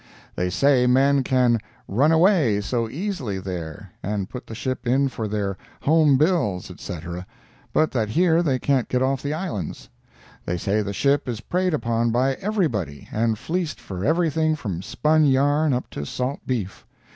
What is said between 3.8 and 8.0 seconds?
and put the ship in for their "home bills," etc., but